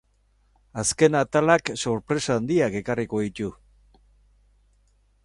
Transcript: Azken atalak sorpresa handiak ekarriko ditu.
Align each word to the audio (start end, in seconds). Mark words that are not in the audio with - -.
Azken 0.83 1.17
atalak 1.19 1.69
sorpresa 1.83 2.39
handiak 2.39 2.79
ekarriko 2.81 3.21
ditu. 3.27 3.53